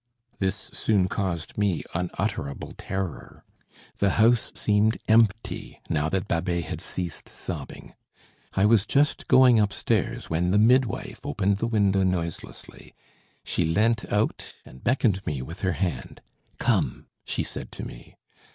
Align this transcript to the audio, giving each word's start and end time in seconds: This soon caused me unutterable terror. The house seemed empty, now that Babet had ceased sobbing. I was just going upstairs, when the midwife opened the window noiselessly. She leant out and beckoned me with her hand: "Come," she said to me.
This 0.39 0.71
soon 0.73 1.07
caused 1.07 1.59
me 1.59 1.83
unutterable 1.93 2.73
terror. 2.75 3.45
The 3.99 4.13
house 4.17 4.51
seemed 4.55 4.97
empty, 5.07 5.79
now 5.91 6.09
that 6.09 6.27
Babet 6.27 6.63
had 6.65 6.81
ceased 6.81 7.29
sobbing. 7.29 7.93
I 8.53 8.65
was 8.65 8.87
just 8.87 9.27
going 9.27 9.59
upstairs, 9.59 10.27
when 10.27 10.49
the 10.49 10.57
midwife 10.57 11.19
opened 11.23 11.57
the 11.57 11.67
window 11.67 12.01
noiselessly. 12.01 12.95
She 13.43 13.63
leant 13.63 14.11
out 14.11 14.55
and 14.65 14.83
beckoned 14.83 15.23
me 15.27 15.43
with 15.43 15.61
her 15.61 15.73
hand: 15.73 16.23
"Come," 16.57 17.05
she 17.23 17.43
said 17.43 17.71
to 17.73 17.85
me. 17.85 18.15